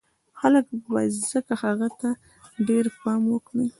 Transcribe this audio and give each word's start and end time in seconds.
خلک 0.39 0.65
به 0.91 1.01
ځکه 1.31 1.53
هغه 1.63 1.87
ته 1.99 2.09
ډېر 2.67 2.85
پام 3.01 3.21
وکړي 3.29 3.67